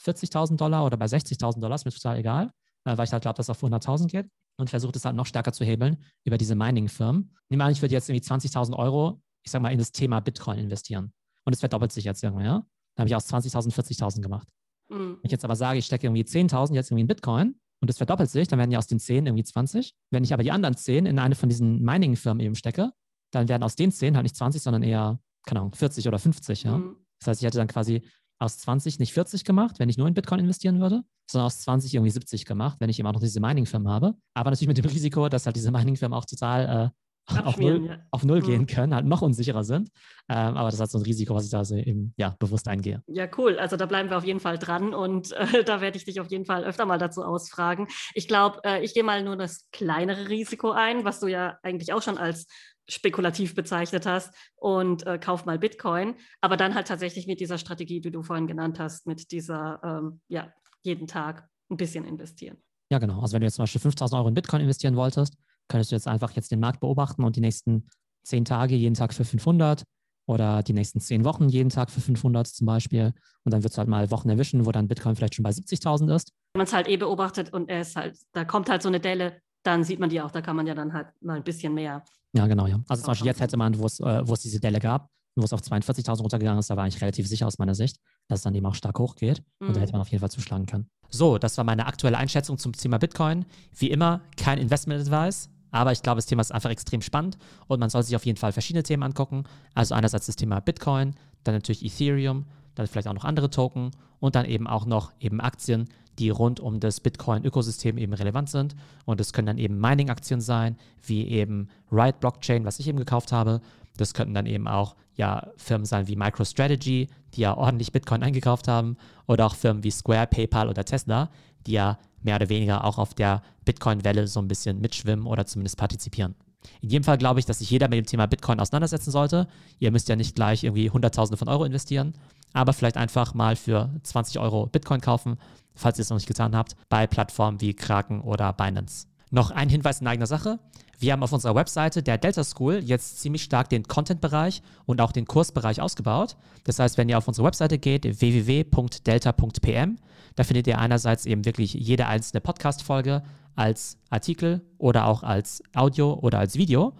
40.000 0.00 0.56
Dollar 0.56 0.86
oder 0.86 0.96
bei 0.96 1.06
60.000 1.06 1.60
Dollar, 1.60 1.74
ist 1.74 1.84
mir 1.84 1.90
total 1.90 2.18
egal, 2.18 2.50
äh, 2.84 2.96
weil 2.96 3.04
ich 3.04 3.12
halt 3.12 3.22
glaube, 3.22 3.36
dass 3.36 3.46
es 3.46 3.50
auf 3.50 3.62
100.000 3.62 4.06
geht 4.06 4.28
und 4.56 4.70
versuche 4.70 4.92
das 4.92 5.04
halt 5.04 5.16
noch 5.16 5.26
stärker 5.26 5.52
zu 5.52 5.64
hebeln 5.64 5.98
über 6.24 6.38
diese 6.38 6.54
Mining-Firmen. 6.54 7.34
Nehmen 7.48 7.60
wir 7.60 7.64
an, 7.64 7.72
ich 7.72 7.82
würde 7.82 7.94
jetzt 7.94 8.08
irgendwie 8.08 8.26
20.000 8.26 8.76
Euro, 8.76 9.20
ich 9.44 9.50
sag 9.52 9.62
mal, 9.62 9.70
in 9.70 9.78
das 9.78 9.92
Thema 9.92 10.20
Bitcoin 10.20 10.58
investieren 10.58 11.12
und 11.44 11.52
es 11.52 11.60
verdoppelt 11.60 11.92
sich 11.92 12.04
jetzt 12.04 12.22
irgendwie, 12.22 12.44
ja. 12.44 12.64
Dann 12.96 13.02
habe 13.02 13.08
ich 13.08 13.16
aus 13.16 13.26
20.000 13.26 13.72
40.000 13.72 14.20
gemacht. 14.22 14.48
Mhm. 14.88 15.16
Wenn 15.16 15.24
ich 15.24 15.32
jetzt 15.32 15.44
aber 15.44 15.56
sage, 15.56 15.78
ich 15.78 15.86
stecke 15.86 16.06
irgendwie 16.06 16.22
10.000 16.22 16.74
jetzt 16.74 16.90
irgendwie 16.90 17.02
in 17.02 17.08
Bitcoin 17.08 17.56
und 17.80 17.90
es 17.90 17.96
verdoppelt 17.96 18.30
sich, 18.30 18.48
dann 18.48 18.58
werden 18.58 18.70
ja 18.70 18.78
aus 18.78 18.86
den 18.86 19.00
10 19.00 19.26
irgendwie 19.26 19.44
20. 19.44 19.94
Wenn 20.10 20.24
ich 20.24 20.32
aber 20.32 20.42
die 20.42 20.52
anderen 20.52 20.76
10 20.76 21.06
in 21.06 21.18
eine 21.18 21.34
von 21.34 21.48
diesen 21.48 21.82
Mining-Firmen 21.82 22.40
eben 22.40 22.54
stecke, 22.54 22.92
dann 23.32 23.48
werden 23.48 23.62
aus 23.62 23.76
den 23.76 23.90
10 23.90 24.16
halt 24.16 24.24
nicht 24.24 24.36
20, 24.36 24.62
sondern 24.62 24.82
eher, 24.82 25.18
keine 25.44 25.60
Ahnung, 25.60 25.74
40 25.74 26.06
oder 26.08 26.18
50, 26.18 26.62
ja. 26.62 26.78
Mhm. 26.78 26.96
Das 27.20 27.28
heißt, 27.28 27.42
ich 27.42 27.46
hätte 27.46 27.58
dann 27.58 27.68
quasi 27.68 28.02
aus 28.38 28.58
20 28.58 28.98
nicht 28.98 29.12
40 29.12 29.44
gemacht, 29.44 29.78
wenn 29.78 29.88
ich 29.88 29.96
nur 29.96 30.08
in 30.08 30.14
Bitcoin 30.14 30.40
investieren 30.40 30.80
würde, 30.80 31.02
sondern 31.30 31.46
aus 31.46 31.60
20 31.60 31.94
irgendwie 31.94 32.10
70 32.10 32.44
gemacht, 32.44 32.78
wenn 32.80 32.90
ich 32.90 32.98
immer 32.98 33.12
noch 33.12 33.20
diese 33.20 33.40
Mining-Firmen 33.40 33.88
habe. 33.88 34.14
Aber 34.34 34.50
natürlich 34.50 34.68
mit 34.68 34.78
dem 34.78 34.84
Risiko, 34.86 35.28
dass 35.28 35.46
halt 35.46 35.56
diese 35.56 35.70
Mining-Firmen 35.70 36.16
auch 36.16 36.24
total 36.24 36.86
äh, 36.86 36.90
auf 37.26 37.56
null, 37.58 37.86
ja. 37.86 37.98
auf 38.10 38.24
null 38.24 38.40
mhm. 38.40 38.44
gehen 38.44 38.66
können, 38.66 38.94
halt 38.94 39.06
noch 39.06 39.22
unsicherer 39.22 39.64
sind. 39.64 39.90
Ähm, 40.28 40.56
aber 40.56 40.66
das 40.66 40.74
ist 40.74 40.80
halt 40.80 40.90
so 40.90 40.98
ein 40.98 41.04
Risiko, 41.04 41.34
was 41.34 41.44
ich 41.44 41.50
da 41.50 41.64
so 41.64 41.76
eben 41.76 42.14
ja, 42.16 42.34
bewusst 42.38 42.68
eingehe. 42.68 43.02
Ja, 43.06 43.28
cool. 43.38 43.58
Also 43.58 43.76
da 43.76 43.86
bleiben 43.86 44.10
wir 44.10 44.18
auf 44.18 44.24
jeden 44.24 44.40
Fall 44.40 44.58
dran 44.58 44.94
und 44.94 45.32
äh, 45.32 45.64
da 45.64 45.80
werde 45.80 45.96
ich 45.96 46.04
dich 46.04 46.20
auf 46.20 46.30
jeden 46.30 46.44
Fall 46.44 46.64
öfter 46.64 46.86
mal 46.86 46.98
dazu 46.98 47.22
ausfragen. 47.22 47.88
Ich 48.14 48.28
glaube, 48.28 48.60
äh, 48.64 48.84
ich 48.84 48.94
gehe 48.94 49.04
mal 49.04 49.22
nur 49.22 49.36
das 49.36 49.68
kleinere 49.72 50.28
Risiko 50.28 50.70
ein, 50.70 51.04
was 51.04 51.20
du 51.20 51.26
ja 51.26 51.58
eigentlich 51.62 51.92
auch 51.92 52.02
schon 52.02 52.18
als 52.18 52.46
spekulativ 52.88 53.54
bezeichnet 53.54 54.04
hast 54.04 54.34
und 54.56 55.06
äh, 55.06 55.18
kauf 55.18 55.46
mal 55.46 55.58
Bitcoin. 55.58 56.16
Aber 56.40 56.56
dann 56.56 56.74
halt 56.74 56.88
tatsächlich 56.88 57.26
mit 57.26 57.40
dieser 57.40 57.58
Strategie, 57.58 58.00
die 58.00 58.10
du 58.10 58.22
vorhin 58.22 58.46
genannt 58.46 58.78
hast, 58.78 59.06
mit 59.06 59.30
dieser, 59.30 59.80
ähm, 59.82 60.20
ja, 60.28 60.52
jeden 60.82 61.06
Tag 61.06 61.48
ein 61.70 61.76
bisschen 61.78 62.04
investieren. 62.04 62.58
Ja, 62.90 62.98
genau. 62.98 63.20
Also 63.20 63.32
wenn 63.34 63.40
du 63.40 63.46
jetzt 63.46 63.56
zum 63.56 63.62
Beispiel 63.62 63.80
5000 63.80 64.18
Euro 64.18 64.28
in 64.28 64.34
Bitcoin 64.34 64.60
investieren 64.60 64.96
wolltest, 64.96 65.34
könntest 65.68 65.90
du 65.90 65.96
jetzt 65.96 66.08
einfach 66.08 66.32
jetzt 66.32 66.50
den 66.50 66.60
Markt 66.60 66.80
beobachten 66.80 67.24
und 67.24 67.36
die 67.36 67.40
nächsten 67.40 67.88
zehn 68.22 68.44
Tage 68.44 68.74
jeden 68.74 68.94
Tag 68.94 69.12
für 69.14 69.24
500 69.24 69.84
oder 70.26 70.62
die 70.62 70.72
nächsten 70.72 71.00
zehn 71.00 71.24
Wochen 71.24 71.48
jeden 71.48 71.68
Tag 71.68 71.90
für 71.90 72.00
500 72.00 72.46
zum 72.46 72.66
Beispiel. 72.66 73.12
Und 73.44 73.52
dann 73.52 73.62
wird 73.62 73.72
es 73.72 73.78
halt 73.78 73.88
mal 73.88 74.10
Wochen 74.10 74.30
erwischen, 74.30 74.64
wo 74.64 74.72
dann 74.72 74.88
Bitcoin 74.88 75.16
vielleicht 75.16 75.34
schon 75.34 75.42
bei 75.42 75.50
70.000 75.50 76.14
ist. 76.14 76.32
Wenn 76.54 76.60
man 76.60 76.66
es 76.66 76.72
halt 76.72 76.88
eh 76.88 76.96
beobachtet 76.96 77.52
und 77.52 77.70
ist 77.70 77.96
halt, 77.96 78.16
da 78.32 78.44
kommt 78.44 78.70
halt 78.70 78.82
so 78.82 78.88
eine 78.88 79.00
Delle, 79.00 79.40
dann 79.64 79.84
sieht 79.84 80.00
man 80.00 80.10
die 80.10 80.20
auch, 80.20 80.30
da 80.30 80.40
kann 80.40 80.56
man 80.56 80.66
ja 80.66 80.74
dann 80.74 80.92
halt 80.92 81.08
mal 81.20 81.36
ein 81.36 81.44
bisschen 81.44 81.74
mehr. 81.74 82.04
Ja, 82.32 82.46
genau, 82.46 82.66
ja. 82.66 82.80
Also 82.88 83.02
zum 83.02 83.12
Beispiel 83.12 83.26
jetzt 83.26 83.40
hätte 83.40 83.56
man, 83.56 83.78
wo 83.78 83.86
es, 83.86 84.00
äh, 84.00 84.26
wo 84.26 84.32
es 84.34 84.40
diese 84.40 84.60
Delle 84.60 84.80
gab, 84.80 85.08
wo 85.36 85.44
es 85.44 85.52
auf 85.52 85.60
42.000 85.60 86.20
runtergegangen 86.20 86.58
ist, 86.58 86.70
da 86.70 86.76
war 86.76 86.86
ich 86.86 87.00
relativ 87.00 87.28
sicher 87.28 87.46
aus 87.46 87.58
meiner 87.58 87.74
Sicht, 87.74 87.98
dass 88.28 88.40
es 88.40 88.42
dann 88.44 88.54
eben 88.54 88.66
auch 88.66 88.74
stark 88.74 88.98
hochgeht. 88.98 89.42
Mhm. 89.60 89.68
Und 89.68 89.76
da 89.76 89.80
hätte 89.80 89.92
mhm. 89.92 89.98
man 89.98 90.00
auf 90.02 90.08
jeden 90.08 90.20
Fall 90.20 90.30
zuschlagen 90.30 90.66
können. 90.66 90.88
So, 91.10 91.38
das 91.38 91.56
war 91.56 91.64
meine 91.64 91.86
aktuelle 91.86 92.18
Einschätzung 92.18 92.58
zum 92.58 92.72
Thema 92.72 92.98
Bitcoin. 92.98 93.44
Wie 93.76 93.90
immer, 93.90 94.20
kein 94.36 94.58
Investment-Advice. 94.58 95.50
Aber 95.74 95.90
ich 95.90 96.02
glaube, 96.02 96.18
das 96.18 96.26
Thema 96.26 96.40
ist 96.40 96.52
einfach 96.52 96.70
extrem 96.70 97.02
spannend 97.02 97.36
und 97.66 97.80
man 97.80 97.90
soll 97.90 98.04
sich 98.04 98.14
auf 98.14 98.24
jeden 98.24 98.38
Fall 98.38 98.52
verschiedene 98.52 98.84
Themen 98.84 99.02
angucken. 99.02 99.42
Also 99.74 99.96
einerseits 99.96 100.26
das 100.26 100.36
Thema 100.36 100.60
Bitcoin, 100.60 101.16
dann 101.42 101.56
natürlich 101.56 101.84
Ethereum, 101.84 102.44
dann 102.76 102.86
vielleicht 102.86 103.08
auch 103.08 103.12
noch 103.12 103.24
andere 103.24 103.50
Token 103.50 103.90
und 104.20 104.36
dann 104.36 104.46
eben 104.46 104.68
auch 104.68 104.86
noch 104.86 105.10
eben 105.18 105.40
Aktien, 105.40 105.88
die 106.20 106.30
rund 106.30 106.60
um 106.60 106.78
das 106.78 107.00
Bitcoin-Ökosystem 107.00 107.98
eben 107.98 108.12
relevant 108.12 108.50
sind. 108.50 108.76
Und 109.04 109.20
es 109.20 109.32
können 109.32 109.46
dann 109.46 109.58
eben 109.58 109.80
Mining-Aktien 109.80 110.40
sein, 110.40 110.76
wie 111.02 111.26
eben 111.26 111.66
Riot 111.90 112.20
Blockchain, 112.20 112.64
was 112.64 112.78
ich 112.78 112.86
eben 112.86 112.98
gekauft 112.98 113.32
habe. 113.32 113.60
Das 113.96 114.14
könnten 114.14 114.34
dann 114.34 114.46
eben 114.46 114.68
auch 114.68 114.94
ja, 115.16 115.48
Firmen 115.56 115.86
sein 115.86 116.06
wie 116.06 116.14
MicroStrategy, 116.14 117.08
die 117.34 117.40
ja 117.40 117.56
ordentlich 117.56 117.90
Bitcoin 117.90 118.22
eingekauft 118.22 118.68
haben, 118.68 118.96
oder 119.26 119.46
auch 119.46 119.56
Firmen 119.56 119.82
wie 119.82 119.90
Square, 119.90 120.28
PayPal 120.28 120.68
oder 120.68 120.84
Tesla, 120.84 121.30
die 121.66 121.72
ja 121.72 121.98
mehr 122.22 122.36
oder 122.36 122.48
weniger 122.48 122.84
auch 122.84 122.98
auf 122.98 123.14
der 123.14 123.42
Bitcoin-Welle 123.64 124.26
so 124.26 124.40
ein 124.40 124.48
bisschen 124.48 124.80
mitschwimmen 124.80 125.26
oder 125.26 125.46
zumindest 125.46 125.76
partizipieren. 125.76 126.34
In 126.80 126.90
jedem 126.90 127.04
Fall 127.04 127.18
glaube 127.18 127.40
ich, 127.40 127.46
dass 127.46 127.58
sich 127.58 127.70
jeder 127.70 127.88
mit 127.88 127.98
dem 127.98 128.06
Thema 128.06 128.26
Bitcoin 128.26 128.60
auseinandersetzen 128.60 129.10
sollte. 129.10 129.46
Ihr 129.78 129.90
müsst 129.90 130.08
ja 130.08 130.16
nicht 130.16 130.34
gleich 130.34 130.64
irgendwie 130.64 130.90
Hunderttausende 130.90 131.36
von 131.36 131.48
Euro 131.48 131.64
investieren, 131.64 132.14
aber 132.52 132.72
vielleicht 132.72 132.96
einfach 132.96 133.34
mal 133.34 133.56
für 133.56 133.90
20 134.02 134.38
Euro 134.38 134.66
Bitcoin 134.66 135.00
kaufen, 135.00 135.36
falls 135.74 135.98
ihr 135.98 136.02
es 136.02 136.10
noch 136.10 136.16
nicht 136.16 136.26
getan 136.26 136.56
habt, 136.56 136.76
bei 136.88 137.06
Plattformen 137.06 137.60
wie 137.60 137.74
Kraken 137.74 138.22
oder 138.22 138.52
Binance. 138.52 139.06
Noch 139.34 139.50
ein 139.50 139.68
Hinweis 139.68 140.00
in 140.00 140.06
eigener 140.06 140.28
Sache. 140.28 140.60
Wir 141.00 141.12
haben 141.12 141.24
auf 141.24 141.32
unserer 141.32 141.56
Webseite 141.56 142.04
der 142.04 142.18
Delta 142.18 142.44
School 142.44 142.80
jetzt 142.84 143.18
ziemlich 143.18 143.42
stark 143.42 143.68
den 143.68 143.82
Content-Bereich 143.82 144.62
und 144.86 145.00
auch 145.00 145.10
den 145.10 145.26
Kursbereich 145.26 145.80
ausgebaut. 145.80 146.36
Das 146.62 146.78
heißt, 146.78 146.96
wenn 146.98 147.08
ihr 147.08 147.18
auf 147.18 147.26
unsere 147.26 147.44
Webseite 147.44 147.80
geht, 147.80 148.04
www.delta.pm, 148.04 149.96
da 150.36 150.44
findet 150.44 150.68
ihr 150.68 150.78
einerseits 150.78 151.26
eben 151.26 151.44
wirklich 151.44 151.74
jede 151.74 152.06
einzelne 152.06 152.42
Podcast-Folge 152.42 153.24
als 153.56 153.98
Artikel 154.08 154.60
oder 154.78 155.08
auch 155.08 155.24
als 155.24 155.64
Audio 155.74 156.14
oder 156.14 156.38
als 156.38 156.54
Video. 156.54 156.92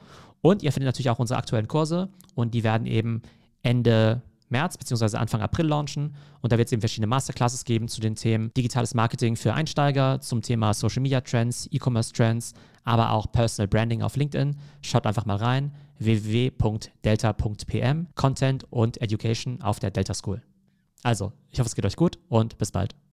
Und 0.42 0.64
ihr 0.64 0.72
findet 0.72 0.88
natürlich 0.88 1.10
auch 1.10 1.20
unsere 1.20 1.38
aktuellen 1.38 1.68
Kurse 1.68 2.08
und 2.34 2.52
die 2.52 2.64
werden 2.64 2.88
eben 2.88 3.22
Ende 3.62 4.22
März 4.54 4.78
bzw. 4.78 5.16
Anfang 5.16 5.42
April 5.42 5.66
launchen. 5.66 6.14
Und 6.40 6.52
da 6.52 6.58
wird 6.58 6.68
es 6.68 6.72
eben 6.72 6.80
verschiedene 6.80 7.08
Masterclasses 7.08 7.64
geben 7.64 7.88
zu 7.88 8.00
den 8.00 8.14
Themen 8.14 8.52
digitales 8.56 8.94
Marketing 8.94 9.34
für 9.36 9.52
Einsteiger, 9.52 10.20
zum 10.20 10.42
Thema 10.42 10.72
Social 10.72 11.02
Media 11.02 11.20
Trends, 11.20 11.68
E-Commerce 11.72 12.12
Trends, 12.12 12.54
aber 12.84 13.10
auch 13.10 13.32
Personal 13.32 13.66
Branding 13.68 14.02
auf 14.02 14.16
LinkedIn. 14.16 14.56
Schaut 14.80 15.06
einfach 15.06 15.26
mal 15.26 15.36
rein 15.36 15.72
www.delta.pm 15.98 18.06
Content 18.14 18.64
und 18.70 19.02
Education 19.02 19.60
auf 19.62 19.80
der 19.80 19.90
Delta 19.90 20.14
School. 20.14 20.42
Also, 21.02 21.32
ich 21.50 21.58
hoffe, 21.58 21.68
es 21.68 21.74
geht 21.74 21.84
euch 21.84 21.96
gut 21.96 22.20
und 22.28 22.56
bis 22.58 22.70
bald. 22.72 22.94